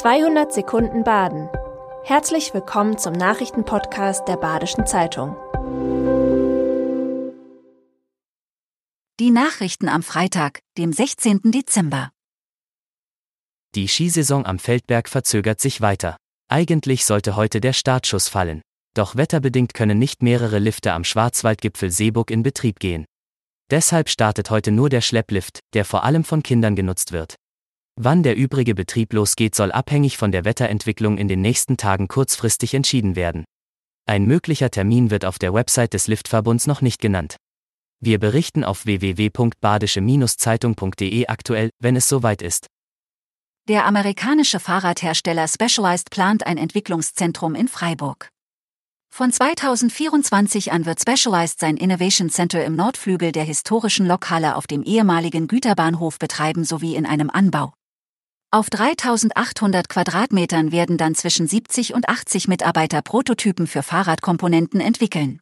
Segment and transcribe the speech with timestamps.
[0.00, 1.50] 200 Sekunden Baden.
[2.04, 5.36] Herzlich willkommen zum Nachrichtenpodcast der Badischen Zeitung.
[9.20, 11.40] Die Nachrichten am Freitag, dem 16.
[11.52, 12.12] Dezember.
[13.74, 16.16] Die Skisaison am Feldberg verzögert sich weiter.
[16.48, 18.62] Eigentlich sollte heute der Startschuss fallen.
[18.94, 23.04] Doch wetterbedingt können nicht mehrere Lifte am Schwarzwaldgipfel Seeburg in Betrieb gehen.
[23.70, 27.36] Deshalb startet heute nur der Schlepplift, der vor allem von Kindern genutzt wird.
[28.02, 32.72] Wann der übrige Betrieb losgeht, soll abhängig von der Wetterentwicklung in den nächsten Tagen kurzfristig
[32.72, 33.44] entschieden werden.
[34.06, 37.36] Ein möglicher Termin wird auf der Website des Liftverbunds noch nicht genannt.
[38.02, 42.68] Wir berichten auf www.badische-zeitung.de aktuell, wenn es soweit ist.
[43.68, 48.30] Der amerikanische Fahrradhersteller Specialized plant ein Entwicklungszentrum in Freiburg.
[49.12, 54.84] Von 2024 an wird Specialized sein Innovation Center im Nordflügel der historischen Lokhalle auf dem
[54.84, 57.74] ehemaligen Güterbahnhof betreiben sowie in einem Anbau.
[58.52, 65.40] Auf 3800 Quadratmetern werden dann zwischen 70 und 80 Mitarbeiter Prototypen für Fahrradkomponenten entwickeln.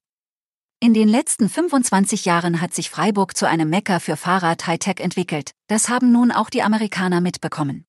[0.78, 5.52] In den letzten 25 Jahren hat sich Freiburg zu einem Mecker für Fahrrad-Hightech entwickelt.
[5.68, 7.86] Das haben nun auch die Amerikaner mitbekommen.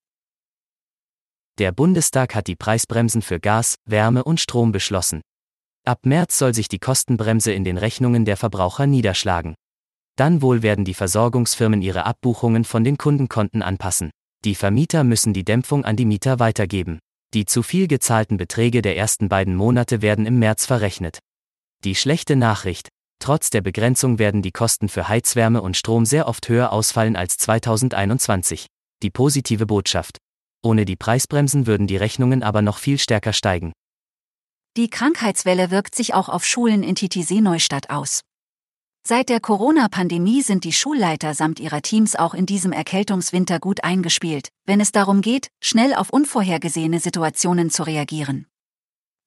[1.57, 5.19] Der Bundestag hat die Preisbremsen für Gas, Wärme und Strom beschlossen.
[5.85, 9.55] Ab März soll sich die Kostenbremse in den Rechnungen der Verbraucher niederschlagen.
[10.15, 14.11] Dann wohl werden die Versorgungsfirmen ihre Abbuchungen von den Kundenkonten anpassen.
[14.45, 16.99] Die Vermieter müssen die Dämpfung an die Mieter weitergeben.
[17.33, 21.19] Die zu viel gezahlten Beträge der ersten beiden Monate werden im März verrechnet.
[21.83, 26.47] Die schlechte Nachricht, trotz der Begrenzung werden die Kosten für Heizwärme und Strom sehr oft
[26.47, 28.67] höher ausfallen als 2021.
[29.03, 30.17] Die positive Botschaft.
[30.63, 33.73] Ohne die Preisbremsen würden die Rechnungen aber noch viel stärker steigen.
[34.77, 38.21] Die Krankheitswelle wirkt sich auch auf Schulen in Titisee Neustadt aus.
[39.07, 44.49] Seit der Corona-Pandemie sind die Schulleiter samt ihrer Teams auch in diesem Erkältungswinter gut eingespielt,
[44.65, 48.45] wenn es darum geht, schnell auf unvorhergesehene Situationen zu reagieren.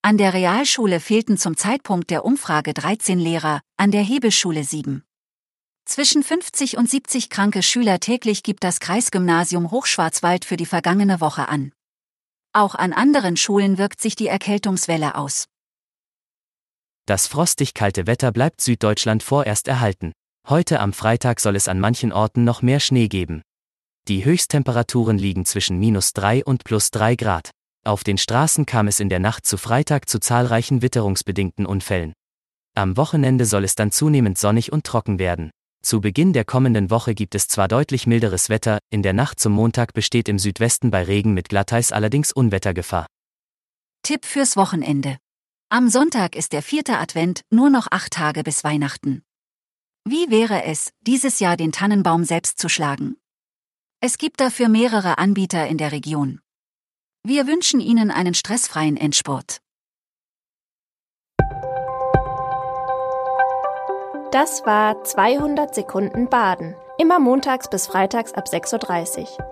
[0.03, 5.05] An der Realschule fehlten zum Zeitpunkt der Umfrage 13 Lehrer, an der Hebelschule 7.
[5.85, 11.49] Zwischen 50 und 70 kranke Schüler täglich gibt das Kreisgymnasium Hochschwarzwald für die vergangene Woche
[11.49, 11.73] an.
[12.53, 15.49] Auch an anderen Schulen wirkt sich die Erkältungswelle aus.
[17.07, 20.13] Das frostig kalte Wetter bleibt Süddeutschland vorerst erhalten.
[20.49, 23.43] Heute am Freitag soll es an manchen Orten noch mehr Schnee geben.
[24.09, 27.51] Die Höchsttemperaturen liegen zwischen minus 3 und plus 3 Grad.
[27.85, 32.13] Auf den Straßen kam es in der Nacht zu Freitag zu zahlreichen witterungsbedingten Unfällen.
[32.75, 35.51] Am Wochenende soll es dann zunehmend sonnig und trocken werden.
[35.83, 39.53] Zu Beginn der kommenden Woche gibt es zwar deutlich milderes Wetter, in der Nacht zum
[39.53, 43.07] Montag besteht im Südwesten bei Regen mit Glatteis allerdings Unwettergefahr.
[44.05, 45.19] Tipp fürs Wochenende.
[45.75, 49.25] Am Sonntag ist der vierte Advent, nur noch acht Tage bis Weihnachten.
[50.05, 53.17] Wie wäre es, dieses Jahr den Tannenbaum selbst zu schlagen?
[53.99, 56.43] Es gibt dafür mehrere Anbieter in der Region.
[57.23, 59.63] Wir wünschen Ihnen einen stressfreien Endspurt.
[64.31, 66.75] Das war 200 Sekunden Baden.
[66.99, 69.52] Immer montags bis freitags ab 6.30 Uhr.